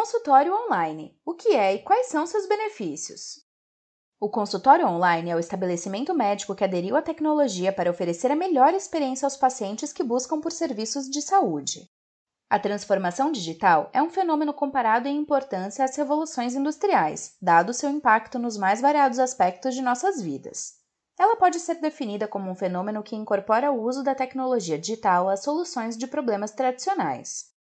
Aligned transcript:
Consultório 0.00 0.54
online: 0.54 1.20
o 1.26 1.34
que 1.34 1.56
é 1.56 1.74
e 1.74 1.82
quais 1.82 2.06
são 2.06 2.24
seus 2.24 2.46
benefícios? 2.46 3.44
O 4.20 4.30
consultório 4.30 4.86
online 4.86 5.30
é 5.30 5.34
o 5.34 5.40
estabelecimento 5.40 6.14
médico 6.14 6.54
que 6.54 6.62
aderiu 6.62 6.96
à 6.96 7.02
tecnologia 7.02 7.72
para 7.72 7.90
oferecer 7.90 8.30
a 8.30 8.36
melhor 8.36 8.72
experiência 8.74 9.26
aos 9.26 9.36
pacientes 9.36 9.92
que 9.92 10.04
buscam 10.04 10.40
por 10.40 10.52
serviços 10.52 11.10
de 11.10 11.20
saúde. 11.20 11.90
A 12.48 12.60
transformação 12.60 13.32
digital 13.32 13.90
é 13.92 14.00
um 14.00 14.08
fenômeno 14.08 14.54
comparado 14.54 15.08
em 15.08 15.18
importância 15.18 15.84
às 15.84 15.96
revoluções 15.96 16.54
industriais, 16.54 17.36
dado 17.42 17.74
seu 17.74 17.90
impacto 17.90 18.38
nos 18.38 18.56
mais 18.56 18.80
variados 18.80 19.18
aspectos 19.18 19.74
de 19.74 19.82
nossas 19.82 20.22
vidas. 20.22 20.74
Ela 21.18 21.34
pode 21.34 21.58
ser 21.58 21.80
definida 21.80 22.28
como 22.28 22.48
um 22.48 22.54
fenômeno 22.54 23.02
que 23.02 23.16
incorpora 23.16 23.72
o 23.72 23.82
uso 23.82 24.04
da 24.04 24.14
tecnologia 24.14 24.78
digital 24.78 25.28
às 25.28 25.42
soluções 25.42 25.98
de 25.98 26.06
problemas 26.06 26.52
tradicionais. 26.52 27.57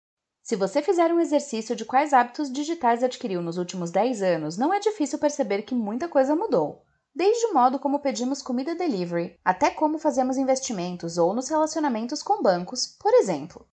Se 0.46 0.56
você 0.56 0.80
fizer 0.80 1.12
um 1.12 1.20
exercício 1.20 1.76
de 1.76 1.84
quais 1.84 2.14
hábitos 2.14 2.54
digitais 2.54 3.02
adquiriu 3.04 3.42
nos 3.42 3.58
últimos 3.58 3.90
10 3.90 4.22
anos, 4.22 4.58
não 4.58 4.72
é 4.72 4.80
difícil 4.80 5.18
perceber 5.18 5.64
que 5.64 5.74
muita 5.74 6.08
coisa 6.08 6.36
mudou. 6.36 6.84
Desde 7.16 7.48
o 7.48 7.54
modo 7.56 7.80
como 7.80 8.00
pedimos 8.00 8.44
comida 8.44 8.76
delivery, 8.76 9.40
até 9.44 9.72
como 9.72 9.98
fazemos 9.98 10.38
investimentos 10.38 11.18
ou 11.18 11.34
nos 11.34 11.50
relacionamentos 11.50 12.22
com 12.22 12.44
bancos, 12.44 12.86
por 12.86 13.12
exemplo. 13.16 13.68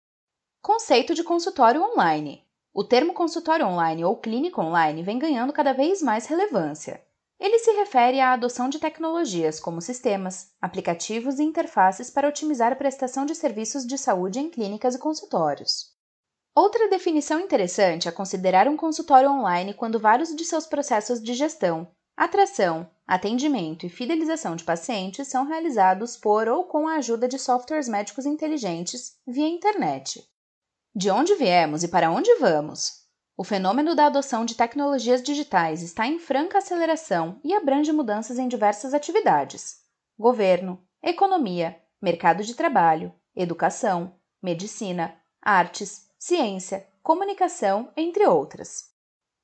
Conceito 0.63 1.13
de 1.15 1.23
consultório 1.23 1.83
online. 1.83 2.43
O 2.73 2.83
termo 2.83 3.13
consultório 3.13 3.67
online 3.67 4.03
ou 4.03 4.17
clínica 4.17 4.59
online 4.59 5.03
vem 5.03 5.19
ganhando 5.19 5.53
cada 5.53 5.75
vez 5.75 6.01
mais 6.01 6.25
relevância. 6.25 7.05
Ele 7.39 7.59
se 7.59 7.71
refere 7.73 8.19
à 8.19 8.33
adoção 8.33 8.71
de 8.71 8.79
tecnologias 8.79 9.61
como 9.61 9.83
sistemas, 9.83 10.55
aplicativos 10.59 11.39
e 11.39 11.43
interfaces 11.43 12.09
para 12.09 12.29
otimizar 12.31 12.73
a 12.73 12.77
prestação 12.77 13.27
de 13.27 13.35
serviços 13.35 13.87
de 13.87 13.99
saúde 13.99 14.41
em 14.41 14.49
clínicas 14.49 14.95
e 14.95 14.99
consultórios. 14.99 15.92
Outra 16.55 16.89
definição 16.89 17.41
interessante 17.41 18.09
é 18.09 18.13
considerar 18.13 18.69
um 18.69 18.77
consultório 18.77 19.31
online 19.31 19.73
quando 19.73 19.99
vários 19.99 20.37
de 20.37 20.45
seus 20.45 20.67
processos 20.67 21.23
de 21.23 21.33
gestão, 21.33 21.91
atração, 22.15 22.91
atendimento 23.07 23.87
e 23.87 23.89
fidelização 23.89 24.55
de 24.55 24.63
pacientes 24.63 25.29
são 25.29 25.47
realizados 25.47 26.17
por 26.17 26.49
ou 26.49 26.65
com 26.65 26.87
a 26.87 26.97
ajuda 26.97 27.27
de 27.27 27.39
softwares 27.39 27.89
médicos 27.89 28.27
inteligentes 28.27 29.17
via 29.27 29.49
internet. 29.49 30.29
De 30.95 31.11
onde 31.11 31.35
viemos 31.35 31.83
e 31.83 31.89
para 31.89 32.11
onde 32.11 32.35
vamos? 32.35 33.03
O 33.35 33.45
fenômeno 33.45 33.95
da 33.95 34.07
adoção 34.07 34.45
de 34.45 34.55
tecnologias 34.55 35.23
digitais 35.23 35.83
está 35.83 36.07
em 36.07 36.19
franca 36.19 36.59
aceleração 36.59 37.41
e 37.43 37.55
abrange 37.55 37.91
mudanças 37.93 38.39
em 38.39 38.47
diversas 38.47 38.93
atividades: 38.93 39.79
governo, 40.19 40.79
economia, 41.03 41.81
mercado 42.01 42.45
de 42.45 42.55
trabalho, 42.55 43.11
educação, 43.35 44.15
medicina, 44.43 45.17
artes, 45.41 46.12
ciência, 46.25 46.87
comunicação, 47.03 47.91
entre 47.97 48.25
outras. 48.29 48.93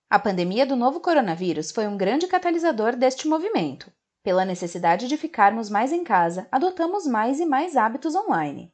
A 0.09 0.17
pandemia 0.17 0.65
do 0.65 0.77
novo 0.77 1.01
coronavírus 1.01 1.73
foi 1.73 1.89
um 1.89 1.97
grande 1.97 2.29
catalisador 2.29 2.95
deste 2.95 3.27
movimento. 3.27 3.93
Pela 4.23 4.45
necessidade 4.45 5.09
de 5.09 5.17
ficarmos 5.17 5.69
mais 5.69 5.93
em 5.93 6.05
casa, 6.05 6.47
adotamos 6.53 7.05
mais 7.05 7.41
e 7.41 7.45
mais 7.45 7.77
hábitos 7.77 8.15
online. 8.15 8.73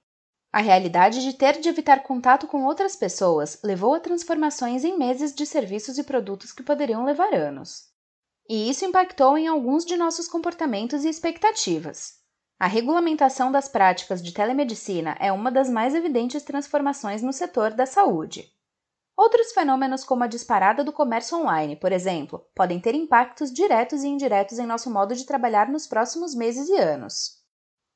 A 0.53 0.61
realidade 0.61 1.23
de 1.23 1.33
ter 1.33 1.59
de 1.59 1.69
evitar 1.71 2.03
contato 2.03 2.47
com 2.47 2.67
outras 2.67 2.95
pessoas 2.95 3.59
levou 3.65 3.95
a 3.95 4.01
transformações 4.01 4.85
em 4.85 4.99
meses 4.99 5.35
de 5.35 5.47
serviços 5.47 5.97
e 5.97 6.05
produtos 6.05 6.53
que 6.53 6.63
poderiam 6.63 7.07
levar 7.07 7.33
anos. 7.33 7.85
E 8.47 8.69
isso 8.69 8.85
impactou 8.85 9.39
em 9.39 9.49
alguns 9.49 9.83
de 9.83 9.97
nossos 9.97 10.29
comportamentos 10.29 11.07
e 11.07 11.09
expectativas. 11.09 12.23
A 12.65 12.67
regulamentação 12.67 13.53
das 13.53 13.69
práticas 13.69 14.23
de 14.23 14.33
telemedicina 14.33 15.15
é 15.21 15.31
uma 15.31 15.53
das 15.53 15.69
mais 15.69 15.95
evidentes 15.95 16.43
transformações 16.43 17.21
no 17.21 17.31
setor 17.31 17.75
da 17.75 17.85
saúde. 17.85 18.51
Outros 19.15 19.53
fenômenos, 19.53 20.03
como 20.03 20.25
a 20.25 20.27
disparada 20.27 20.83
do 20.83 20.91
comércio 20.91 21.37
online, 21.37 21.77
por 21.77 21.93
exemplo, 21.93 22.43
podem 22.55 22.81
ter 22.81 22.95
impactos 22.95 23.53
diretos 23.53 24.03
e 24.03 24.09
indiretos 24.09 24.59
em 24.59 24.65
nosso 24.65 24.91
modo 24.91 25.15
de 25.15 25.27
trabalhar 25.27 25.69
nos 25.69 25.87
próximos 25.87 26.35
meses 26.35 26.71
e 26.71 26.79
anos. 26.79 27.33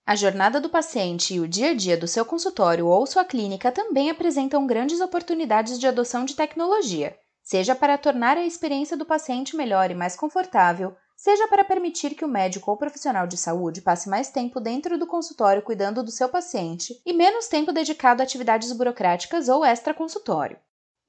A 0.05 0.15
jornada 0.15 0.61
do 0.61 0.69
paciente 0.69 1.33
e 1.33 1.41
o 1.41 1.49
dia 1.49 1.71
a 1.71 1.75
dia 1.75 1.97
do 1.97 2.07
seu 2.07 2.27
consultório 2.27 2.87
ou 2.87 3.07
sua 3.07 3.25
clínica 3.25 3.73
também 3.73 4.11
apresentam 4.11 4.67
grandes 4.67 5.01
oportunidades 5.01 5.79
de 5.79 5.87
adoção 5.87 6.27
de 6.27 6.37
tecnologia, 6.37 7.19
seja 7.43 7.75
para 7.75 7.97
tornar 7.97 8.37
a 8.37 8.45
experiência 8.45 8.99
do 8.99 9.07
paciente 9.07 9.57
melhor 9.57 9.91
e 9.91 9.95
mais 9.95 10.15
confortável, 10.15 10.95
seja 11.19 11.49
para 11.49 11.65
permitir 11.65 12.15
que 12.15 12.25
o 12.25 12.29
médico 12.29 12.71
ou 12.71 12.77
profissional 12.77 13.27
de 13.27 13.37
saúde 13.37 13.83
passe 13.83 14.09
mais 14.09 14.31
tempo 14.31 14.61
dentro 14.61 14.97
do 14.97 15.05
consultório 15.05 15.63
cuidando 15.63 16.01
do 16.01 16.13
seu 16.13 16.29
paciente 16.29 17.03
e 17.05 17.13
menos 17.13 17.49
tempo 17.49 17.73
dedicado 17.73 18.23
a 18.23 18.25
atividades 18.25 18.71
burocráticas 18.73 19.49
ou 19.49 19.65
extra-consultório. 19.65 20.57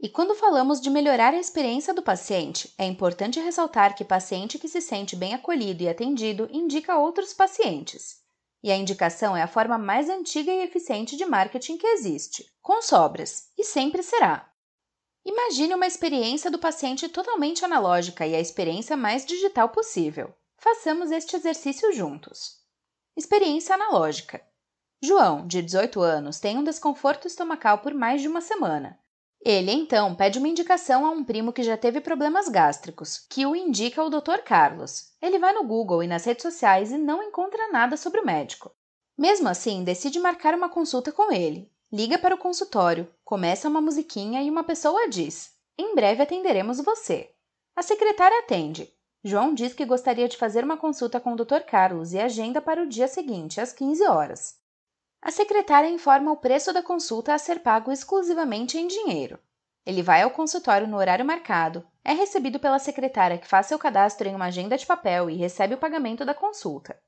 E 0.01 0.09
quando 0.09 0.33
falamos 0.33 0.81
de 0.81 0.89
melhorar 0.89 1.35
a 1.35 1.39
experiência 1.39 1.93
do 1.93 2.01
paciente, 2.01 2.73
é 2.75 2.85
importante 2.85 3.39
ressaltar 3.39 3.95
que 3.95 4.03
paciente 4.03 4.57
que 4.57 4.67
se 4.67 4.81
sente 4.81 5.15
bem 5.15 5.35
acolhido 5.35 5.83
e 5.83 5.89
atendido 5.89 6.49
indica 6.51 6.97
outros 6.97 7.31
pacientes. 7.31 8.17
E 8.63 8.71
a 8.71 8.75
indicação 8.75 9.37
é 9.37 9.43
a 9.43 9.47
forma 9.47 9.77
mais 9.77 10.09
antiga 10.09 10.51
e 10.51 10.63
eficiente 10.63 11.15
de 11.15 11.25
marketing 11.25 11.77
que 11.77 11.85
existe, 11.85 12.45
com 12.63 12.81
sobras, 12.81 13.49
e 13.55 13.63
sempre 13.63 14.01
será. 14.01 14.49
Imagine 15.25 15.75
uma 15.75 15.87
experiência 15.87 16.49
do 16.49 16.57
paciente 16.57 17.09
totalmente 17.09 17.65
analógica 17.65 18.25
e 18.25 18.35
a 18.35 18.39
experiência 18.39 18.95
mais 18.95 19.25
digital 19.25 19.69
possível. 19.69 20.33
Façamos 20.57 21.11
este 21.11 21.35
exercício 21.35 21.93
juntos. 21.93 22.57
Experiência 23.15 23.75
analógica. 23.75 24.41
João, 25.01 25.47
de 25.47 25.61
18 25.61 26.01
anos, 26.01 26.39
tem 26.39 26.57
um 26.57 26.63
desconforto 26.63 27.27
estomacal 27.27 27.79
por 27.79 27.93
mais 27.93 28.21
de 28.21 28.27
uma 28.27 28.41
semana. 28.41 28.99
Ele 29.41 29.71
então 29.71 30.13
pede 30.13 30.37
uma 30.37 30.49
indicação 30.49 31.05
a 31.05 31.11
um 31.11 31.23
primo 31.23 31.53
que 31.53 31.63
já 31.63 31.77
teve 31.77 32.01
problemas 32.01 32.49
gástricos, 32.49 33.25
que 33.29 33.45
o 33.45 33.55
indica 33.55 34.01
ao 34.01 34.09
Dr. 34.09 34.39
Carlos. 34.43 35.13
Ele 35.21 35.39
vai 35.39 35.53
no 35.53 35.63
Google 35.63 36.03
e 36.03 36.07
nas 36.07 36.25
redes 36.25 36.43
sociais 36.43 36.91
e 36.91 36.97
não 36.97 37.23
encontra 37.23 37.71
nada 37.71 37.95
sobre 37.95 38.19
o 38.19 38.25
médico. 38.25 38.71
Mesmo 39.17 39.47
assim, 39.47 39.83
decide 39.83 40.19
marcar 40.19 40.53
uma 40.53 40.69
consulta 40.69 41.11
com 41.11 41.31
ele. 41.31 41.71
Liga 41.91 42.19
para 42.19 42.35
o 42.35 42.37
consultório, 42.37 43.11
começa 43.25 43.67
uma 43.67 43.81
musiquinha 43.81 44.43
e 44.43 44.49
uma 44.49 44.63
pessoa 44.63 45.09
diz: 45.09 45.55
Em 45.75 45.95
breve 45.95 46.21
atenderemos 46.21 46.79
você. 46.79 47.33
A 47.75 47.81
secretária 47.81 48.37
atende. 48.37 48.93
João 49.23 49.55
diz 49.55 49.73
que 49.73 49.85
gostaria 49.85 50.29
de 50.29 50.37
fazer 50.37 50.63
uma 50.63 50.77
consulta 50.77 51.19
com 51.19 51.33
o 51.33 51.35
Dr. 51.35 51.61
Carlos 51.67 52.13
e 52.13 52.19
agenda 52.19 52.61
para 52.61 52.83
o 52.83 52.87
dia 52.87 53.07
seguinte, 53.07 53.59
às 53.59 53.73
15 53.73 54.05
horas. 54.05 54.59
A 55.19 55.31
secretária 55.31 55.89
informa 55.89 56.31
o 56.31 56.37
preço 56.37 56.71
da 56.71 56.83
consulta 56.83 57.33
a 57.33 57.39
ser 57.39 57.61
pago 57.61 57.91
exclusivamente 57.91 58.77
em 58.77 58.87
dinheiro. 58.87 59.39
Ele 59.83 60.03
vai 60.03 60.21
ao 60.21 60.29
consultório 60.29 60.87
no 60.87 60.95
horário 60.95 61.25
marcado, 61.25 61.83
é 62.05 62.13
recebido 62.13 62.59
pela 62.59 62.77
secretária 62.77 63.39
que 63.39 63.47
faz 63.47 63.65
seu 63.65 63.79
cadastro 63.79 64.27
em 64.27 64.35
uma 64.35 64.45
agenda 64.45 64.77
de 64.77 64.85
papel 64.85 65.27
e 65.27 65.35
recebe 65.35 65.73
o 65.73 65.79
pagamento 65.79 66.23
da 66.23 66.35
consulta. 66.35 67.01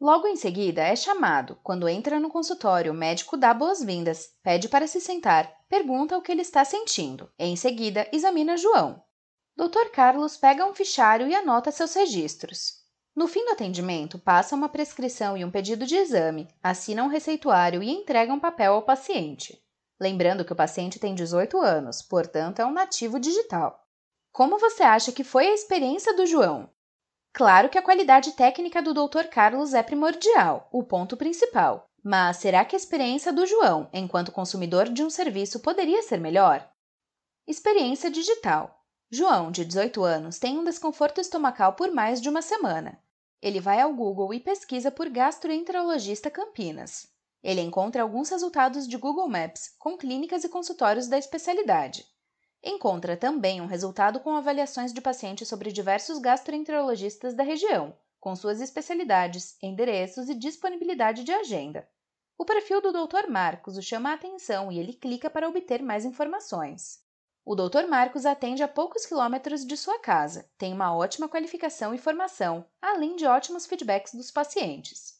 Logo 0.00 0.26
em 0.26 0.36
seguida, 0.36 0.82
é 0.82 0.94
chamado. 0.94 1.58
Quando 1.62 1.88
entra 1.88 2.20
no 2.20 2.28
consultório, 2.28 2.92
o 2.92 2.96
médico 2.96 3.36
dá 3.36 3.54
boas-vindas, 3.54 4.28
pede 4.42 4.68
para 4.68 4.86
se 4.86 5.00
sentar, 5.00 5.50
pergunta 5.68 6.18
o 6.18 6.22
que 6.22 6.30
ele 6.30 6.42
está 6.42 6.64
sentindo. 6.64 7.32
Em 7.38 7.56
seguida, 7.56 8.06
examina 8.12 8.58
João. 8.58 9.02
Dr. 9.56 9.90
Carlos 9.90 10.36
pega 10.36 10.66
um 10.66 10.74
fichário 10.74 11.26
e 11.26 11.34
anota 11.34 11.72
seus 11.72 11.94
registros. 11.94 12.84
No 13.14 13.26
fim 13.26 13.42
do 13.46 13.52
atendimento, 13.52 14.18
passa 14.18 14.54
uma 14.54 14.68
prescrição 14.68 15.34
e 15.34 15.42
um 15.42 15.50
pedido 15.50 15.86
de 15.86 15.96
exame, 15.96 16.46
assina 16.62 17.02
um 17.02 17.08
receituário 17.08 17.82
e 17.82 17.90
entrega 17.90 18.34
um 18.34 18.38
papel 18.38 18.74
ao 18.74 18.82
paciente. 18.82 19.58
Lembrando 19.98 20.44
que 20.44 20.52
o 20.52 20.56
paciente 20.56 20.98
tem 20.98 21.14
18 21.14 21.58
anos, 21.58 22.02
portanto 22.02 22.60
é 22.60 22.66
um 22.66 22.72
nativo 22.72 23.18
digital. 23.18 23.82
Como 24.30 24.58
você 24.58 24.82
acha 24.82 25.10
que 25.10 25.24
foi 25.24 25.46
a 25.46 25.54
experiência 25.54 26.14
do 26.14 26.26
João? 26.26 26.68
Claro 27.36 27.68
que 27.68 27.76
a 27.76 27.82
qualidade 27.82 28.32
técnica 28.32 28.80
do 28.80 28.94
Dr. 28.94 29.24
Carlos 29.30 29.74
é 29.74 29.82
primordial, 29.82 30.70
o 30.72 30.82
ponto 30.82 31.18
principal. 31.18 31.86
Mas 32.02 32.38
será 32.38 32.64
que 32.64 32.74
a 32.74 32.78
experiência 32.78 33.30
do 33.30 33.44
João, 33.44 33.90
enquanto 33.92 34.32
consumidor 34.32 34.88
de 34.88 35.04
um 35.04 35.10
serviço, 35.10 35.60
poderia 35.60 36.02
ser 36.02 36.18
melhor? 36.18 36.66
Experiência 37.46 38.10
digital. 38.10 38.82
João, 39.10 39.50
de 39.50 39.66
18 39.66 40.02
anos, 40.02 40.38
tem 40.38 40.58
um 40.58 40.64
desconforto 40.64 41.20
estomacal 41.20 41.74
por 41.74 41.90
mais 41.90 42.22
de 42.22 42.30
uma 42.30 42.40
semana. 42.40 42.98
Ele 43.42 43.60
vai 43.60 43.82
ao 43.82 43.92
Google 43.92 44.32
e 44.32 44.40
pesquisa 44.40 44.90
por 44.90 45.10
gastroenterologista 45.10 46.30
Campinas. 46.30 47.06
Ele 47.42 47.60
encontra 47.60 48.00
alguns 48.00 48.30
resultados 48.30 48.88
de 48.88 48.96
Google 48.96 49.28
Maps 49.28 49.74
com 49.78 49.98
clínicas 49.98 50.42
e 50.42 50.48
consultórios 50.48 51.06
da 51.06 51.18
especialidade. 51.18 52.06
Encontra 52.68 53.16
também 53.16 53.60
um 53.60 53.66
resultado 53.66 54.18
com 54.18 54.34
avaliações 54.34 54.92
de 54.92 55.00
pacientes 55.00 55.46
sobre 55.46 55.70
diversos 55.70 56.18
gastroenterologistas 56.18 57.32
da 57.32 57.44
região, 57.44 57.96
com 58.18 58.34
suas 58.34 58.60
especialidades, 58.60 59.56
endereços 59.62 60.28
e 60.28 60.34
disponibilidade 60.34 61.22
de 61.22 61.30
agenda. 61.30 61.88
O 62.36 62.44
perfil 62.44 62.80
do 62.80 62.90
Dr. 62.90 63.30
Marcos 63.30 63.76
o 63.76 63.82
chama 63.82 64.10
a 64.10 64.14
atenção 64.14 64.72
e 64.72 64.80
ele 64.80 64.94
clica 64.94 65.30
para 65.30 65.48
obter 65.48 65.80
mais 65.80 66.04
informações. 66.04 66.98
O 67.44 67.54
Dr. 67.54 67.86
Marcos 67.88 68.26
atende 68.26 68.64
a 68.64 68.68
poucos 68.68 69.06
quilômetros 69.06 69.64
de 69.64 69.76
sua 69.76 70.00
casa, 70.00 70.50
tem 70.58 70.72
uma 70.72 70.92
ótima 70.92 71.28
qualificação 71.28 71.94
e 71.94 71.98
formação, 71.98 72.66
além 72.82 73.14
de 73.14 73.26
ótimos 73.26 73.64
feedbacks 73.64 74.12
dos 74.12 74.32
pacientes. 74.32 75.14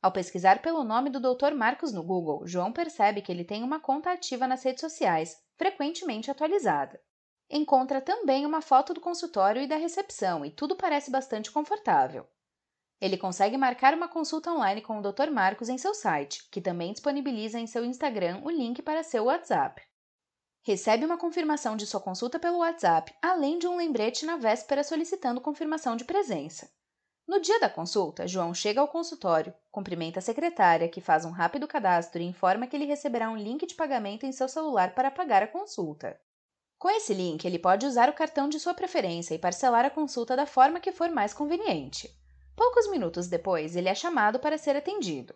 Ao 0.00 0.12
pesquisar 0.12 0.62
pelo 0.62 0.84
nome 0.84 1.10
do 1.10 1.18
Dr. 1.18 1.52
Marcos 1.52 1.92
no 1.92 2.04
Google, 2.04 2.46
João 2.46 2.72
percebe 2.72 3.22
que 3.22 3.32
ele 3.32 3.44
tem 3.44 3.64
uma 3.64 3.80
conta 3.80 4.12
ativa 4.12 4.46
nas 4.46 4.62
redes 4.62 4.80
sociais, 4.80 5.36
frequentemente 5.62 6.28
atualizada. 6.28 7.00
encontra 7.48 8.00
também 8.00 8.44
uma 8.44 8.60
foto 8.60 8.92
do 8.92 9.00
consultório 9.00 9.62
e 9.62 9.68
da 9.68 9.76
recepção, 9.76 10.44
e 10.44 10.50
tudo 10.50 10.74
parece 10.74 11.08
bastante 11.08 11.52
confortável. 11.52 12.26
Ele 13.00 13.16
consegue 13.16 13.56
marcar 13.56 13.94
uma 13.94 14.08
consulta 14.08 14.50
online 14.50 14.80
com 14.80 14.98
o 14.98 15.02
Dr. 15.02 15.30
Marcos 15.30 15.68
em 15.68 15.78
seu 15.78 15.94
site, 15.94 16.48
que 16.50 16.60
também 16.60 16.92
disponibiliza 16.92 17.60
em 17.60 17.66
seu 17.68 17.84
Instagram 17.84 18.40
o 18.42 18.50
link 18.50 18.82
para 18.82 19.04
seu 19.04 19.26
WhatsApp. 19.26 19.80
Recebe 20.62 21.04
uma 21.04 21.18
confirmação 21.18 21.76
de 21.76 21.86
sua 21.86 22.00
consulta 22.00 22.40
pelo 22.40 22.58
WhatsApp, 22.58 23.14
além 23.22 23.60
de 23.60 23.68
um 23.68 23.76
lembrete 23.76 24.26
na 24.26 24.36
véspera 24.36 24.82
solicitando 24.82 25.40
confirmação 25.40 25.94
de 25.94 26.04
presença. 26.04 26.68
No 27.32 27.40
dia 27.40 27.58
da 27.58 27.70
consulta, 27.70 28.28
João 28.28 28.52
chega 28.52 28.78
ao 28.78 28.86
consultório, 28.86 29.54
cumprimenta 29.70 30.18
a 30.18 30.22
secretária, 30.22 30.86
que 30.86 31.00
faz 31.00 31.24
um 31.24 31.30
rápido 31.30 31.66
cadastro 31.66 32.20
e 32.20 32.26
informa 32.26 32.66
que 32.66 32.76
ele 32.76 32.84
receberá 32.84 33.30
um 33.30 33.38
link 33.38 33.64
de 33.64 33.74
pagamento 33.74 34.26
em 34.26 34.32
seu 34.32 34.46
celular 34.46 34.94
para 34.94 35.10
pagar 35.10 35.42
a 35.42 35.46
consulta. 35.46 36.20
Com 36.78 36.90
esse 36.90 37.14
link, 37.14 37.42
ele 37.46 37.58
pode 37.58 37.86
usar 37.86 38.10
o 38.10 38.12
cartão 38.12 38.50
de 38.50 38.60
sua 38.60 38.74
preferência 38.74 39.34
e 39.34 39.38
parcelar 39.38 39.86
a 39.86 39.88
consulta 39.88 40.36
da 40.36 40.44
forma 40.44 40.78
que 40.78 40.92
for 40.92 41.08
mais 41.08 41.32
conveniente. 41.32 42.14
Poucos 42.54 42.90
minutos 42.90 43.28
depois, 43.28 43.76
ele 43.76 43.88
é 43.88 43.94
chamado 43.94 44.38
para 44.38 44.58
ser 44.58 44.76
atendido. 44.76 45.34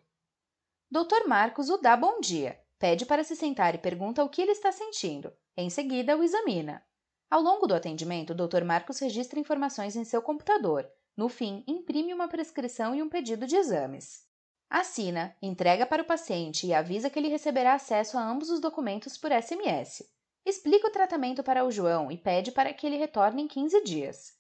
Dr. 0.90 1.26
Marcos 1.26 1.70
o 1.70 1.78
dá 1.78 1.96
bom 1.96 2.20
dia, 2.20 2.60
pede 2.78 3.06
para 3.06 3.24
se 3.24 3.34
sentar 3.34 3.74
e 3.74 3.78
pergunta 3.78 4.22
o 4.22 4.28
que 4.28 4.42
ele 4.42 4.52
está 4.52 4.70
sentindo. 4.70 5.32
Em 5.56 5.70
seguida, 5.70 6.14
o 6.14 6.22
examina. 6.22 6.84
Ao 7.30 7.40
longo 7.40 7.66
do 7.66 7.74
atendimento, 7.74 8.34
o 8.34 8.46
Dr. 8.46 8.64
Marcos 8.64 8.98
registra 8.98 9.40
informações 9.40 9.96
em 9.96 10.04
seu 10.04 10.20
computador. 10.20 10.86
No 11.16 11.30
fim, 11.30 11.64
imprime 11.66 12.12
uma 12.12 12.28
prescrição 12.28 12.94
e 12.94 13.02
um 13.02 13.08
pedido 13.08 13.46
de 13.46 13.56
exames. 13.56 14.26
Assina, 14.68 15.34
entrega 15.40 15.86
para 15.86 16.02
o 16.02 16.06
paciente 16.06 16.66
e 16.66 16.74
avisa 16.74 17.08
que 17.08 17.18
ele 17.18 17.28
receberá 17.28 17.72
acesso 17.72 18.18
a 18.18 18.22
ambos 18.22 18.50
os 18.50 18.60
documentos 18.60 19.16
por 19.16 19.30
SMS. 19.30 20.02
Explica 20.44 20.88
o 20.88 20.92
tratamento 20.92 21.42
para 21.42 21.64
o 21.64 21.70
João 21.70 22.12
e 22.12 22.18
pede 22.18 22.52
para 22.52 22.72
que 22.74 22.86
ele 22.86 22.96
retorne 22.96 23.42
em 23.42 23.48
15 23.48 23.82
dias. 23.82 24.34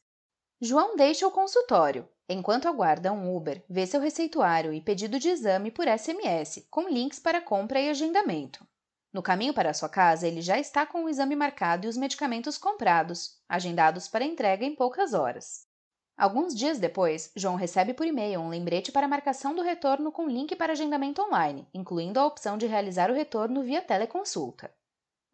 João 0.60 0.96
deixa 0.96 1.26
o 1.26 1.30
consultório. 1.30 2.08
Enquanto 2.28 2.68
aguarda 2.68 3.12
um 3.12 3.34
Uber, 3.34 3.64
vê 3.68 3.86
seu 3.86 4.00
receituário 4.00 4.72
e 4.72 4.80
pedido 4.80 5.18
de 5.18 5.28
exame 5.28 5.70
por 5.70 5.86
SMS, 5.86 6.66
com 6.70 6.88
links 6.88 7.20
para 7.20 7.40
compra 7.40 7.80
e 7.80 7.88
agendamento. 7.88 8.66
No 9.12 9.22
caminho 9.22 9.54
para 9.54 9.72
sua 9.72 9.88
casa, 9.88 10.26
ele 10.26 10.42
já 10.42 10.58
está 10.58 10.84
com 10.84 11.04
o 11.04 11.08
exame 11.08 11.36
marcado 11.36 11.86
e 11.86 11.88
os 11.88 11.96
medicamentos 11.96 12.58
comprados, 12.58 13.40
agendados 13.48 14.08
para 14.08 14.24
entrega 14.24 14.64
em 14.64 14.74
poucas 14.74 15.14
horas. 15.14 15.66
Alguns 16.16 16.54
dias 16.54 16.78
depois, 16.78 17.30
João 17.36 17.56
recebe 17.56 17.92
por 17.92 18.06
e-mail 18.06 18.40
um 18.40 18.48
lembrete 18.48 18.90
para 18.90 19.06
marcação 19.06 19.54
do 19.54 19.60
retorno 19.60 20.10
com 20.10 20.26
link 20.26 20.56
para 20.56 20.72
agendamento 20.72 21.20
online, 21.20 21.68
incluindo 21.74 22.18
a 22.18 22.24
opção 22.24 22.56
de 22.56 22.66
realizar 22.66 23.10
o 23.10 23.14
retorno 23.14 23.62
via 23.62 23.82
teleconsulta. 23.82 24.74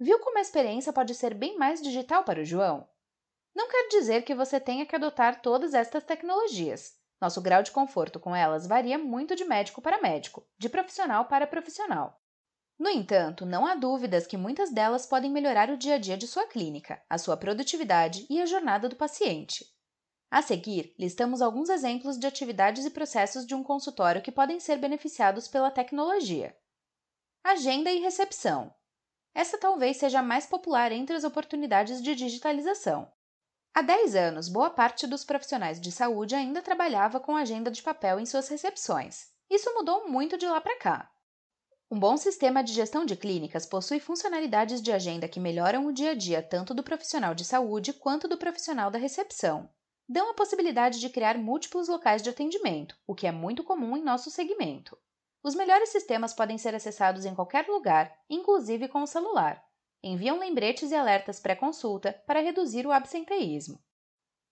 Viu 0.01 0.19
como 0.19 0.39
a 0.39 0.41
experiência 0.41 0.93
pode 0.93 1.15
ser 1.15 1.35
bem 1.35 1.57
mais 1.57 1.81
digital 1.81 2.25
para 2.25 2.41
o 2.41 2.45
João? 2.45 2.89
Não 3.55 3.69
quer 3.69 3.87
dizer 3.91 4.23
que 4.25 4.35
você 4.35 4.59
tenha 4.59 4.85
que 4.85 4.97
adotar 4.97 5.41
todas 5.41 5.73
estas 5.73 6.03
tecnologias. 6.03 6.97
Nosso 7.21 7.41
grau 7.41 7.63
de 7.63 7.71
conforto 7.71 8.19
com 8.19 8.35
elas 8.35 8.67
varia 8.67 8.99
muito 8.99 9.37
de 9.37 9.45
médico 9.45 9.81
para 9.81 10.03
médico, 10.03 10.45
de 10.59 10.69
profissional 10.69 11.27
para 11.27 11.47
profissional. 11.47 12.21
No 12.77 12.89
entanto, 12.89 13.47
não 13.47 13.65
há 13.65 13.77
dúvidas 13.77 14.27
que 14.27 14.37
muitas 14.37 14.73
delas 14.73 15.07
podem 15.07 15.31
melhorar 15.31 15.71
o 15.71 15.77
dia 15.77 15.95
a 15.95 15.99
dia 15.99 16.17
de 16.17 16.27
sua 16.27 16.45
clínica, 16.49 17.01
a 17.09 17.19
sua 17.19 17.37
produtividade 17.37 18.27
e 18.29 18.43
a 18.43 18.47
jornada 18.47 18.89
do 18.89 18.97
paciente. 18.97 19.65
A 20.33 20.41
seguir, 20.41 20.95
listamos 20.99 21.43
alguns 21.43 21.69
exemplos 21.69 22.19
de 22.19 22.27
atividades 22.27 22.87
e 22.87 22.91
processos 22.91 23.47
de 23.47 23.55
um 23.55 23.63
consultório 23.63 24.23
que 24.23 24.33
podem 24.33 24.59
ser 24.59 24.79
beneficiados 24.79 25.47
pela 25.47 25.71
tecnologia. 25.71 26.57
Agenda 27.45 27.93
e 27.93 28.01
recepção. 28.01 28.75
Essa 29.35 29.59
talvez 29.59 29.99
seja 29.99 30.21
a 30.21 30.23
mais 30.23 30.47
popular 30.47 30.91
entre 30.91 31.15
as 31.15 31.25
oportunidades 31.25 32.03
de 32.03 32.15
digitalização. 32.15 33.13
Há 33.75 33.83
10 33.83 34.15
anos, 34.15 34.49
boa 34.49 34.71
parte 34.71 35.07
dos 35.07 35.23
profissionais 35.23 35.79
de 35.79 35.93
saúde 35.93 36.35
ainda 36.35 36.63
trabalhava 36.63 37.21
com 37.21 37.37
agenda 37.37 37.71
de 37.71 37.83
papel 37.83 38.19
em 38.19 38.25
suas 38.25 38.49
recepções. 38.49 39.27
Isso 39.51 39.71
mudou 39.75 40.09
muito 40.09 40.39
de 40.39 40.47
lá 40.47 40.63
para 40.63 40.79
cá. 40.79 41.13
Um 41.91 42.01
bom 42.01 42.17
sistema 42.17 42.65
de 42.65 42.73
gestão 42.73 43.05
de 43.05 43.17
clínicas 43.17 43.67
possui 43.67 44.01
funcionalidades 44.01 44.81
de 44.81 44.93
agenda 44.93 45.29
que 45.29 45.39
melhoram 45.39 45.85
o 45.85 45.93
dia 45.93 46.13
a 46.13 46.15
dia 46.15 46.43
tanto 46.43 46.73
do 46.73 46.83
profissional 46.83 47.35
de 47.35 47.45
saúde 47.45 47.93
quanto 47.93 48.27
do 48.27 48.39
profissional 48.39 48.91
da 48.91 48.99
recepção. 48.99 49.69
Dão 50.09 50.31
a 50.31 50.35
possibilidade 50.35 51.01
de 51.01 51.09
criar 51.09 51.39
múltiplos 51.39 51.89
locais 51.89 52.23
de 52.23 52.31
atendimento, 52.31 52.99
o 53.07 53.15
que 53.15 53.27
é 53.27 53.33
muito 53.33 53.65
comum 53.65 53.97
em 53.97 54.03
nosso 54.03 54.31
segmento. 54.31 54.99
Os 55.43 55.55
melhores 55.55 55.89
sistemas 55.89 56.33
podem 56.33 56.59
ser 56.59 56.75
acessados 56.75 57.25
em 57.25 57.35
qualquer 57.35 57.67
lugar, 57.67 58.17
inclusive 58.29 58.89
com 58.89 59.03
o 59.03 59.07
celular. 59.07 59.65
Enviam 60.03 60.39
lembretes 60.39 60.91
e 60.91 60.95
alertas 60.95 61.41
pré-consulta 61.41 62.13
para 62.27 62.41
reduzir 62.41 62.87
o 62.87 62.93
absenteísmo. 62.93 63.83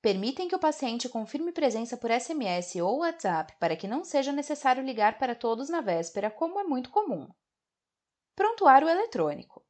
Permitem 0.01 0.49
que 0.49 0.57
o 0.57 0.61
paciente 0.61 1.09
confirme 1.09 1.53
presença 1.53 1.97
por 1.97 2.11
SMS 2.11 2.77
ou 2.77 3.01
WhatsApp 3.01 3.55
para 3.61 3.77
que 3.77 3.87
não 3.87 4.03
seja 4.03 4.33
necessário 4.33 4.83
ligar 4.83 5.19
para 5.19 5.35
todos 5.35 5.69
na 5.69 5.81
véspera, 5.81 6.31
como 6.31 6.59
é 6.59 6.65
muito 6.65 6.91
comum. 6.91 7.29
Prontuário 8.35 8.89
eletrônico. 8.89 9.63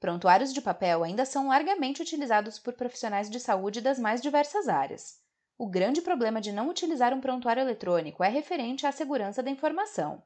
Prontuários 0.00 0.52
de 0.52 0.60
papel 0.60 1.04
ainda 1.04 1.24
são 1.24 1.48
largamente 1.48 2.02
utilizados 2.02 2.58
por 2.58 2.74
profissionais 2.74 3.30
de 3.30 3.38
saúde 3.38 3.80
das 3.80 3.98
mais 3.98 4.20
diversas 4.20 4.68
áreas. 4.68 5.24
O 5.58 5.66
grande 5.66 6.02
problema 6.02 6.38
de 6.38 6.52
não 6.52 6.68
utilizar 6.68 7.14
um 7.14 7.20
prontuário 7.20 7.62
eletrônico 7.62 8.22
é 8.22 8.28
referente 8.28 8.86
à 8.86 8.92
segurança 8.92 9.42
da 9.42 9.50
informação. 9.50 10.22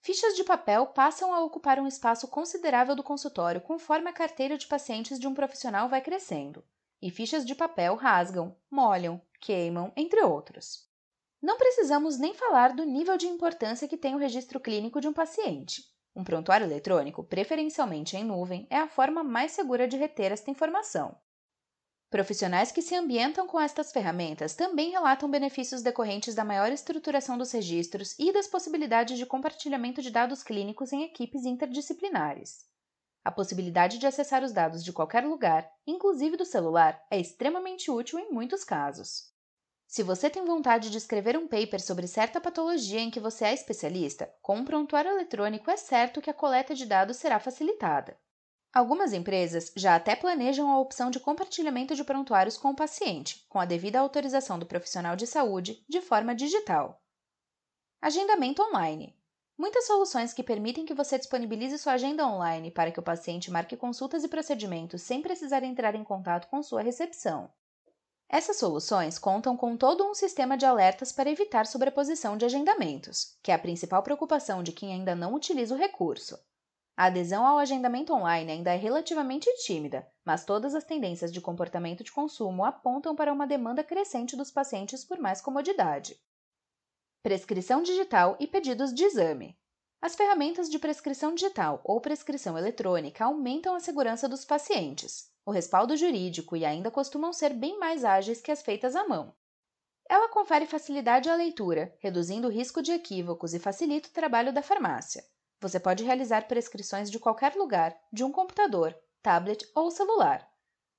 Fichas 0.00 0.34
de 0.34 0.44
papel 0.44 0.86
passam 0.86 1.34
a 1.34 1.40
ocupar 1.44 1.80
um 1.80 1.86
espaço 1.86 2.28
considerável 2.28 2.94
do 2.94 3.02
consultório 3.02 3.60
conforme 3.60 4.08
a 4.08 4.12
carteira 4.12 4.56
de 4.56 4.66
pacientes 4.66 5.18
de 5.18 5.26
um 5.26 5.34
profissional 5.34 5.88
vai 5.88 6.00
crescendo, 6.00 6.64
e 7.00 7.10
fichas 7.10 7.44
de 7.44 7.56
papel 7.56 7.96
rasgam, 7.96 8.56
molham, 8.70 9.20
queimam, 9.40 9.92
entre 9.96 10.22
outros. 10.22 10.88
Não 11.42 11.58
precisamos 11.58 12.16
nem 12.16 12.32
falar 12.32 12.72
do 12.72 12.84
nível 12.84 13.16
de 13.16 13.26
importância 13.26 13.88
que 13.88 13.96
tem 13.96 14.14
o 14.14 14.18
registro 14.18 14.60
clínico 14.60 15.00
de 15.00 15.08
um 15.08 15.12
paciente. 15.12 15.84
Um 16.14 16.22
prontuário 16.22 16.66
eletrônico, 16.66 17.24
preferencialmente 17.24 18.16
em 18.16 18.22
nuvem, 18.22 18.66
é 18.70 18.76
a 18.76 18.86
forma 18.86 19.24
mais 19.24 19.50
segura 19.50 19.88
de 19.88 19.96
reter 19.96 20.30
esta 20.30 20.52
informação. 20.52 21.16
Profissionais 22.12 22.70
que 22.70 22.82
se 22.82 22.94
ambientam 22.94 23.46
com 23.46 23.58
estas 23.58 23.90
ferramentas 23.90 24.52
também 24.54 24.90
relatam 24.90 25.30
benefícios 25.30 25.80
decorrentes 25.80 26.34
da 26.34 26.44
maior 26.44 26.70
estruturação 26.70 27.38
dos 27.38 27.50
registros 27.52 28.14
e 28.18 28.30
das 28.30 28.46
possibilidades 28.46 29.16
de 29.16 29.24
compartilhamento 29.24 30.02
de 30.02 30.10
dados 30.10 30.42
clínicos 30.42 30.92
em 30.92 31.04
equipes 31.04 31.46
interdisciplinares. 31.46 32.66
A 33.24 33.30
possibilidade 33.30 33.96
de 33.96 34.06
acessar 34.06 34.44
os 34.44 34.52
dados 34.52 34.84
de 34.84 34.92
qualquer 34.92 35.24
lugar, 35.24 35.66
inclusive 35.86 36.36
do 36.36 36.44
celular, 36.44 37.02
é 37.10 37.18
extremamente 37.18 37.90
útil 37.90 38.18
em 38.18 38.30
muitos 38.30 38.62
casos. 38.62 39.32
Se 39.86 40.02
você 40.02 40.28
tem 40.28 40.44
vontade 40.44 40.90
de 40.90 40.98
escrever 40.98 41.34
um 41.34 41.48
paper 41.48 41.80
sobre 41.80 42.06
certa 42.06 42.42
patologia 42.42 43.00
em 43.00 43.10
que 43.10 43.20
você 43.20 43.46
é 43.46 43.54
especialista, 43.54 44.30
com 44.42 44.56
um 44.56 44.66
prontuário 44.66 45.12
eletrônico 45.12 45.70
é 45.70 45.78
certo 45.78 46.20
que 46.20 46.28
a 46.28 46.34
coleta 46.34 46.74
de 46.74 46.84
dados 46.84 47.16
será 47.16 47.40
facilitada. 47.40 48.20
Algumas 48.74 49.12
empresas 49.12 49.70
já 49.76 49.94
até 49.96 50.16
planejam 50.16 50.70
a 50.70 50.78
opção 50.78 51.10
de 51.10 51.20
compartilhamento 51.20 51.94
de 51.94 52.02
prontuários 52.02 52.56
com 52.56 52.70
o 52.70 52.74
paciente, 52.74 53.44
com 53.46 53.60
a 53.60 53.66
devida 53.66 54.00
autorização 54.00 54.58
do 54.58 54.64
profissional 54.64 55.14
de 55.14 55.26
saúde, 55.26 55.84
de 55.86 56.00
forma 56.00 56.34
digital. 56.34 56.98
Agendamento 58.00 58.62
online. 58.62 59.14
Muitas 59.58 59.86
soluções 59.86 60.32
que 60.32 60.42
permitem 60.42 60.86
que 60.86 60.94
você 60.94 61.18
disponibilize 61.18 61.76
sua 61.76 61.92
agenda 61.92 62.26
online 62.26 62.70
para 62.70 62.90
que 62.90 62.98
o 62.98 63.02
paciente 63.02 63.50
marque 63.50 63.76
consultas 63.76 64.24
e 64.24 64.28
procedimentos 64.28 65.02
sem 65.02 65.20
precisar 65.20 65.62
entrar 65.62 65.94
em 65.94 66.02
contato 66.02 66.48
com 66.48 66.62
sua 66.62 66.80
recepção. 66.80 67.50
Essas 68.26 68.56
soluções 68.56 69.18
contam 69.18 69.54
com 69.54 69.76
todo 69.76 70.02
um 70.02 70.14
sistema 70.14 70.56
de 70.56 70.64
alertas 70.64 71.12
para 71.12 71.30
evitar 71.30 71.66
sobreposição 71.66 72.38
de 72.38 72.46
agendamentos, 72.46 73.36
que 73.42 73.50
é 73.50 73.54
a 73.54 73.58
principal 73.58 74.02
preocupação 74.02 74.62
de 74.62 74.72
quem 74.72 74.94
ainda 74.94 75.14
não 75.14 75.34
utiliza 75.34 75.74
o 75.74 75.78
recurso. 75.78 76.38
A 77.02 77.06
adesão 77.06 77.44
ao 77.44 77.58
agendamento 77.58 78.14
online 78.14 78.52
ainda 78.52 78.72
é 78.72 78.76
relativamente 78.76 79.52
tímida, 79.64 80.08
mas 80.24 80.44
todas 80.44 80.72
as 80.72 80.84
tendências 80.84 81.32
de 81.32 81.40
comportamento 81.40 82.04
de 82.04 82.12
consumo 82.12 82.64
apontam 82.64 83.16
para 83.16 83.32
uma 83.32 83.44
demanda 83.44 83.82
crescente 83.82 84.36
dos 84.36 84.52
pacientes 84.52 85.04
por 85.04 85.18
mais 85.18 85.40
comodidade. 85.40 86.16
Prescrição 87.20 87.82
digital 87.82 88.36
e 88.38 88.46
pedidos 88.46 88.94
de 88.94 89.02
exame. 89.02 89.58
As 90.00 90.14
ferramentas 90.14 90.70
de 90.70 90.78
prescrição 90.78 91.34
digital 91.34 91.80
ou 91.82 92.00
prescrição 92.00 92.56
eletrônica 92.56 93.24
aumentam 93.24 93.74
a 93.74 93.80
segurança 93.80 94.28
dos 94.28 94.44
pacientes, 94.44 95.28
o 95.44 95.50
respaldo 95.50 95.96
jurídico 95.96 96.56
e 96.56 96.64
ainda 96.64 96.88
costumam 96.88 97.32
ser 97.32 97.52
bem 97.52 97.80
mais 97.80 98.04
ágeis 98.04 98.40
que 98.40 98.52
as 98.52 98.62
feitas 98.62 98.94
à 98.94 99.08
mão. 99.08 99.34
Ela 100.08 100.28
confere 100.28 100.66
facilidade 100.66 101.28
à 101.28 101.34
leitura, 101.34 101.96
reduzindo 101.98 102.46
o 102.46 102.50
risco 102.52 102.80
de 102.80 102.92
equívocos 102.92 103.54
e 103.54 103.58
facilita 103.58 104.08
o 104.08 104.12
trabalho 104.12 104.52
da 104.52 104.62
farmácia. 104.62 105.24
Você 105.62 105.78
pode 105.78 106.02
realizar 106.02 106.48
prescrições 106.48 107.08
de 107.08 107.20
qualquer 107.20 107.54
lugar, 107.54 107.96
de 108.12 108.24
um 108.24 108.32
computador, 108.32 108.98
tablet 109.22 109.64
ou 109.76 109.92
celular. 109.92 110.50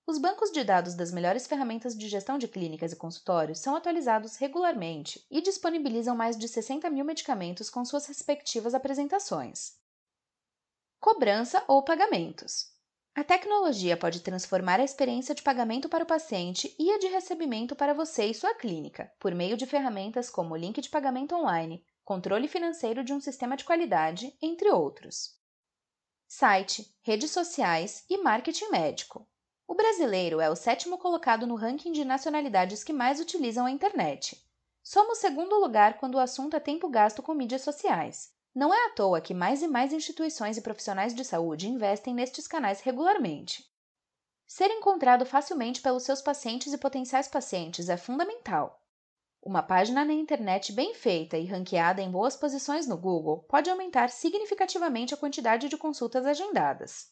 Os 0.08 0.18
bancos 0.18 0.52
de 0.52 0.64
dados 0.64 0.96
das 0.96 1.12
melhores 1.12 1.46
ferramentas 1.46 1.98
de 1.98 2.08
gestão 2.08 2.38
de 2.38 2.48
clínicas 2.48 2.94
e 2.94 2.96
consultórios 2.96 3.60
são 3.60 3.76
atualizados 3.76 4.38
regularmente 4.38 5.28
e 5.30 5.42
disponibilizam 5.42 6.16
mais 6.16 6.38
de 6.38 6.48
60 6.48 6.90
mil 6.90 7.04
medicamentos 7.04 7.70
com 7.70 7.84
suas 7.84 8.06
respectivas 8.06 8.74
apresentações. 8.74 9.74
Cobrança 10.98 11.62
ou 11.68 11.84
pagamentos. 11.84 12.72
A 13.14 13.22
tecnologia 13.22 13.98
pode 13.98 14.22
transformar 14.22 14.80
a 14.80 14.86
experiência 14.86 15.36
de 15.36 15.44
pagamento 15.44 15.90
para 15.90 16.06
o 16.06 16.08
paciente 16.08 16.74
e 16.80 16.90
a 16.90 17.00
de 17.00 17.08
recebimento 17.08 17.76
para 17.76 17.94
você 17.94 18.28
e 18.28 18.34
sua 18.34 18.56
clínica, 18.56 19.12
por 19.20 19.36
meio 19.36 19.58
de 19.58 19.66
ferramentas 19.66 20.30
como 20.30 20.56
link 20.56 20.80
de 20.80 20.90
pagamento 20.90 21.36
online, 21.36 21.86
controle 22.04 22.48
financeiro 22.48 23.04
de 23.04 23.14
um 23.14 23.20
sistema 23.20 23.56
de 23.56 23.64
qualidade, 23.64 24.36
entre 24.42 24.70
outros. 24.70 25.38
Site, 26.28 26.94
redes 27.02 27.32
sociais 27.32 28.06
e 28.10 28.18
marketing 28.18 28.70
médico. 28.70 29.28
O 29.68 29.76
brasileiro 29.76 30.42
é 30.42 30.50
o 30.50 30.56
sétimo 30.56 30.98
colocado 30.98 31.48
no 31.48 31.56
ranking 31.56 31.92
de 31.92 32.04
nacionalidades 32.04 32.84
que 32.84 32.92
mais 32.92 33.20
utilizam 33.20 33.66
a 33.66 33.72
internet. 33.72 34.44
Somos 34.84 35.20
segundo 35.20 35.60
lugar 35.60 35.98
quando 35.98 36.16
o 36.16 36.20
assunto 36.20 36.56
é 36.56 36.60
tempo 36.60 36.90
gasto 36.90 37.24
com 37.24 37.34
mídias 37.34 37.62
sociais. 37.62 38.34
Não 38.54 38.74
é 38.74 38.88
à 38.88 38.90
toa 38.90 39.22
que 39.22 39.34
mais 39.34 39.64
e 39.64 39.68
mais 39.68 39.94
instituições 39.94 40.58
e 40.58 40.62
profissionais 40.62 41.16
de 41.16 41.24
saúde 41.24 41.70
investem 41.70 42.14
nestes 42.14 42.48
canais 42.48 42.82
regularmente. 42.82 43.66
Ser 44.46 44.70
encontrado 44.70 45.26
facilmente 45.26 45.82
pelos 45.82 46.04
seus 46.04 46.22
pacientes 46.22 46.74
e 46.74 46.78
potenciais 46.78 47.28
pacientes 47.28 47.88
é 47.88 47.96
fundamental. 47.96 48.83
Uma 49.46 49.62
página 49.62 50.06
na 50.06 50.14
internet 50.14 50.72
bem 50.72 50.94
feita 50.94 51.38
e 51.38 51.46
ranqueada 51.46 52.02
em 52.02 52.10
boas 52.10 52.34
posições 52.34 52.88
no 52.88 52.96
Google 52.96 53.40
pode 53.50 53.70
aumentar 53.70 54.10
significativamente 54.10 55.14
a 55.14 55.18
quantidade 55.18 55.68
de 55.68 55.76
consultas 55.76 56.26
agendadas. 56.26 57.12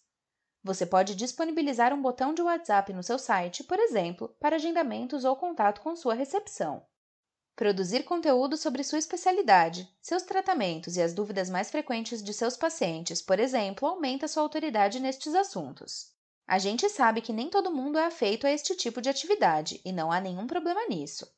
Você 0.64 0.86
pode 0.86 1.14
disponibilizar 1.14 1.94
um 1.94 2.02
botão 2.02 2.34
de 2.34 2.42
WhatsApp 2.42 2.94
no 2.94 3.04
seu 3.04 3.20
site, 3.20 3.66
por 3.66 3.78
exemplo, 3.78 4.34
para 4.40 4.56
agendamentos 4.56 5.26
ou 5.26 5.36
contato 5.36 5.82
com 5.82 5.94
sua 5.94 6.14
recepção. 6.14 6.86
Produzir 7.54 8.04
conteúdo 8.04 8.56
sobre 8.56 8.82
sua 8.82 9.00
especialidade, 9.00 9.94
seus 10.02 10.24
tratamentos 10.24 10.96
e 10.96 11.02
as 11.02 11.14
dúvidas 11.14 11.50
mais 11.50 11.70
frequentes 11.70 12.24
de 12.24 12.34
seus 12.34 12.56
pacientes, 12.56 13.22
por 13.22 13.42
exemplo, 13.42 13.86
aumenta 13.86 14.30
sua 14.30 14.44
autoridade 14.44 15.02
nestes 15.02 15.36
assuntos. 15.36 16.14
A 16.48 16.58
gente 16.58 16.88
sabe 16.88 17.20
que 17.20 17.34
nem 17.34 17.50
todo 17.50 17.76
mundo 17.76 17.98
é 17.98 18.06
afeito 18.06 18.48
a 18.48 18.52
este 18.52 18.74
tipo 18.74 19.02
de 19.02 19.10
atividade 19.10 19.82
e 19.84 19.92
não 19.92 20.10
há 20.10 20.22
nenhum 20.22 20.48
problema 20.48 20.88
nisso. 20.88 21.30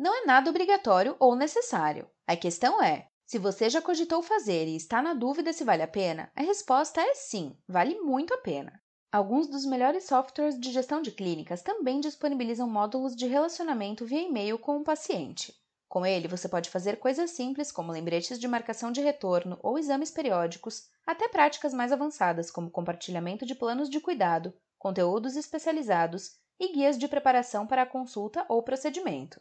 Não 0.00 0.22
é 0.22 0.24
nada 0.24 0.48
obrigatório 0.48 1.14
ou 1.18 1.36
necessário. 1.36 2.08
A 2.26 2.34
questão 2.34 2.82
é: 2.82 3.06
se 3.26 3.36
você 3.36 3.68
já 3.68 3.82
cogitou 3.82 4.22
fazer 4.22 4.66
e 4.66 4.74
está 4.74 5.02
na 5.02 5.12
dúvida 5.12 5.52
se 5.52 5.62
vale 5.62 5.82
a 5.82 5.86
pena, 5.86 6.32
a 6.34 6.40
resposta 6.40 7.02
é 7.02 7.14
sim, 7.14 7.54
vale 7.68 8.00
muito 8.00 8.32
a 8.32 8.38
pena. 8.38 8.80
Alguns 9.12 9.46
dos 9.46 9.66
melhores 9.66 10.04
softwares 10.04 10.58
de 10.58 10.72
gestão 10.72 11.02
de 11.02 11.10
clínicas 11.10 11.60
também 11.60 12.00
disponibilizam 12.00 12.66
módulos 12.66 13.14
de 13.14 13.26
relacionamento 13.26 14.06
via 14.06 14.22
e-mail 14.22 14.58
com 14.58 14.78
o 14.78 14.82
paciente. 14.82 15.54
Com 15.86 16.06
ele, 16.06 16.28
você 16.28 16.48
pode 16.48 16.70
fazer 16.70 16.96
coisas 16.96 17.32
simples 17.32 17.70
como 17.70 17.92
lembretes 17.92 18.40
de 18.40 18.48
marcação 18.48 18.90
de 18.90 19.02
retorno 19.02 19.58
ou 19.62 19.78
exames 19.78 20.10
periódicos, 20.10 20.88
até 21.06 21.28
práticas 21.28 21.74
mais 21.74 21.92
avançadas 21.92 22.50
como 22.50 22.70
compartilhamento 22.70 23.44
de 23.44 23.54
planos 23.54 23.90
de 23.90 24.00
cuidado, 24.00 24.54
conteúdos 24.78 25.36
especializados 25.36 26.38
e 26.58 26.72
guias 26.72 26.96
de 26.96 27.06
preparação 27.06 27.66
para 27.66 27.82
a 27.82 27.86
consulta 27.86 28.46
ou 28.48 28.62
procedimento. 28.62 29.38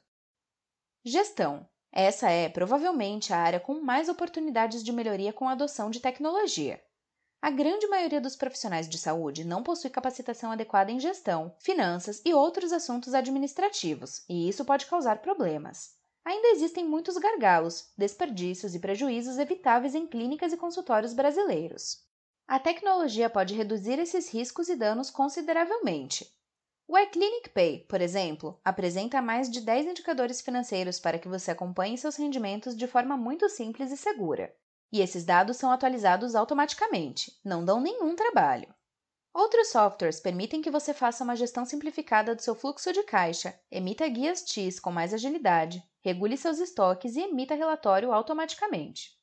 Gestão. 1.04 1.66
Essa 1.94 2.30
é, 2.30 2.50
provavelmente, 2.50 3.32
a 3.32 3.38
área 3.38 3.60
com 3.60 3.80
mais 3.80 4.10
oportunidades 4.10 4.84
de 4.84 4.92
melhoria 4.92 5.32
com 5.32 5.48
a 5.48 5.54
adoção 5.54 5.90
de 5.90 6.02
tecnologia. 6.02 6.84
A 7.42 7.50
grande 7.50 7.88
maioria 7.88 8.20
dos 8.20 8.36
profissionais 8.36 8.88
de 8.90 8.98
saúde 8.98 9.46
não 9.46 9.64
possui 9.64 9.90
capacitação 9.90 10.52
adequada 10.52 10.92
em 10.92 11.00
gestão, 11.00 11.56
finanças 11.58 12.22
e 12.26 12.34
outros 12.34 12.74
assuntos 12.74 13.14
administrativos, 13.14 14.26
e 14.28 14.50
isso 14.50 14.66
pode 14.66 14.88
causar 14.88 15.22
problemas. 15.22 15.96
Ainda 16.26 16.50
existem 16.50 16.86
muitos 16.86 17.18
gargalos, 17.18 17.94
desperdícios 17.98 18.76
e 18.76 18.80
prejuízos 18.80 19.38
evitáveis 19.38 19.96
em 19.96 20.06
clínicas 20.06 20.52
e 20.52 20.58
consultórios 20.58 21.14
brasileiros. 21.14 22.04
A 22.46 22.60
tecnologia 22.60 23.30
pode 23.30 23.56
reduzir 23.56 24.00
esses 24.00 24.28
riscos 24.34 24.68
e 24.68 24.76
danos 24.76 25.10
consideravelmente. 25.10 26.30
O 26.92 26.98
iClinic 26.98 27.50
Pay, 27.50 27.86
por 27.88 28.02
exemplo, 28.02 28.60
apresenta 28.66 29.22
mais 29.22 29.48
de 29.48 29.62
10 29.62 29.90
indicadores 29.90 30.42
financeiros 30.42 31.00
para 31.00 31.20
que 31.20 31.28
você 31.28 31.52
acompanhe 31.52 31.96
seus 31.96 32.16
rendimentos 32.16 32.76
de 32.76 32.88
forma 32.88 33.16
muito 33.16 33.48
simples 33.48 33.92
e 33.92 33.96
segura. 33.96 34.52
E 34.92 35.00
esses 35.00 35.24
dados 35.24 35.58
são 35.58 35.70
atualizados 35.70 36.34
automaticamente, 36.34 37.40
não 37.46 37.64
dão 37.64 37.80
nenhum 37.80 38.16
trabalho. 38.16 38.74
Outros 39.32 39.68
softwares 39.68 40.20
permitem 40.20 40.64
que 40.64 40.72
você 40.72 40.92
faça 40.92 41.24
uma 41.24 41.36
gestão 41.36 41.64
simplificada 41.64 42.34
do 42.34 42.42
seu 42.42 42.56
fluxo 42.56 42.92
de 42.92 43.04
caixa, 43.04 43.54
emita 43.70 44.08
guias 44.08 44.42
TIS 44.42 44.80
com 44.80 44.90
mais 44.90 45.14
agilidade, 45.14 45.88
regule 46.02 46.38
seus 46.38 46.58
estoques 46.58 47.16
e 47.16 47.22
emita 47.22 47.54
relatório 47.54 48.12
automaticamente. 48.12 49.16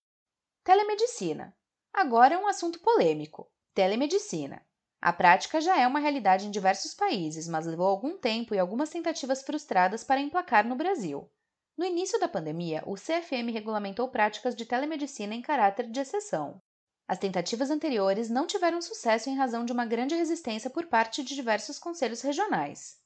Telemedicina. 0.62 1.52
Agora 1.92 2.34
é 2.34 2.38
um 2.38 2.46
assunto 2.46 2.78
polêmico. 2.78 3.50
Telemedicina. 3.74 4.64
A 5.06 5.12
prática 5.12 5.60
já 5.60 5.78
é 5.78 5.86
uma 5.86 6.00
realidade 6.00 6.48
em 6.48 6.50
diversos 6.50 6.92
países, 6.92 7.46
mas 7.46 7.64
levou 7.64 7.86
algum 7.86 8.18
tempo 8.18 8.52
e 8.52 8.58
algumas 8.58 8.90
tentativas 8.90 9.40
frustradas 9.40 10.02
para 10.02 10.20
emplacar 10.20 10.66
no 10.66 10.74
Brasil. 10.74 11.30
No 11.78 11.84
início 11.84 12.18
da 12.18 12.26
pandemia, 12.26 12.82
o 12.84 12.96
CFM 12.96 13.52
regulamentou 13.52 14.08
práticas 14.08 14.56
de 14.56 14.66
telemedicina 14.66 15.32
em 15.32 15.40
caráter 15.40 15.88
de 15.88 16.00
exceção. 16.00 16.60
As 17.06 17.20
tentativas 17.20 17.70
anteriores 17.70 18.28
não 18.28 18.48
tiveram 18.48 18.82
sucesso 18.82 19.30
em 19.30 19.36
razão 19.36 19.64
de 19.64 19.72
uma 19.72 19.86
grande 19.86 20.16
resistência 20.16 20.68
por 20.68 20.86
parte 20.86 21.22
de 21.22 21.36
diversos 21.36 21.78
conselhos 21.78 22.20
regionais. 22.20 22.96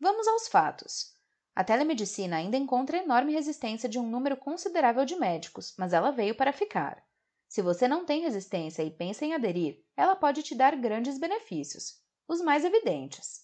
Vamos 0.00 0.26
aos 0.26 0.48
fatos. 0.48 1.14
A 1.54 1.62
telemedicina 1.62 2.36
ainda 2.36 2.56
encontra 2.56 2.96
enorme 2.96 3.34
resistência 3.34 3.86
de 3.86 3.98
um 3.98 4.08
número 4.08 4.38
considerável 4.38 5.04
de 5.04 5.14
médicos, 5.14 5.74
mas 5.76 5.92
ela 5.92 6.10
veio 6.10 6.34
para 6.34 6.54
ficar. 6.54 7.04
Se 7.50 7.62
você 7.62 7.88
não 7.88 8.04
tem 8.04 8.20
resistência 8.20 8.80
e 8.84 8.92
pensa 8.92 9.24
em 9.24 9.34
aderir, 9.34 9.84
ela 9.96 10.14
pode 10.14 10.40
te 10.40 10.54
dar 10.54 10.76
grandes 10.76 11.18
benefícios. 11.18 12.00
Os 12.28 12.40
mais 12.40 12.64
evidentes: 12.64 13.40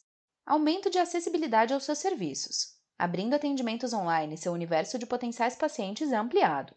aumento 0.47 0.89
de 0.89 0.97
acessibilidade 0.97 1.75
aos 1.75 1.83
seus 1.83 1.99
serviços. 1.99 2.77
Abrindo 2.97 3.35
atendimentos 3.35 3.93
online, 3.93 4.39
seu 4.39 4.53
universo 4.53 4.97
de 4.97 5.07
potenciais 5.07 5.57
pacientes 5.57 6.13
é 6.13 6.17
ampliado. 6.17 6.73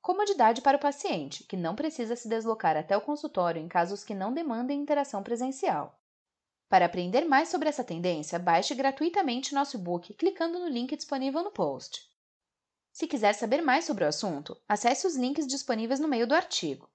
Comodidade 0.00 0.62
para 0.62 0.78
o 0.78 0.80
paciente, 0.80 1.44
que 1.44 1.54
não 1.54 1.76
precisa 1.76 2.16
se 2.16 2.30
deslocar 2.30 2.78
até 2.78 2.96
o 2.96 3.02
consultório 3.02 3.60
em 3.60 3.68
casos 3.68 4.02
que 4.02 4.14
não 4.14 4.32
demandem 4.32 4.80
interação 4.80 5.22
presencial. 5.22 6.00
Para 6.70 6.86
aprender 6.86 7.26
mais 7.26 7.50
sobre 7.50 7.68
essa 7.68 7.84
tendência, 7.84 8.38
baixe 8.38 8.74
gratuitamente 8.74 9.54
nosso 9.54 9.76
e-book 9.76 10.14
clicando 10.14 10.58
no 10.58 10.68
link 10.68 10.96
disponível 10.96 11.44
no 11.44 11.52
post. 11.52 12.13
Se 12.94 13.08
quiser 13.08 13.34
saber 13.34 13.60
mais 13.60 13.84
sobre 13.84 14.04
o 14.04 14.06
assunto, 14.06 14.56
acesse 14.68 15.04
os 15.04 15.16
links 15.16 15.48
disponíveis 15.48 15.98
no 15.98 16.06
meio 16.06 16.28
do 16.28 16.34
artigo. 16.34 16.82